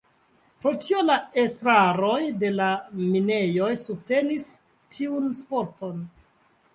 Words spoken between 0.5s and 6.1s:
Pro tio, la estraroj de la minejoj subtenis tiun sporton.